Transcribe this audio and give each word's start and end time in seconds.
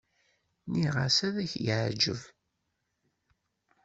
Nniɣ-as 0.69 1.17
ad 1.27 1.37
k-yeɛǧeb. 1.51 2.21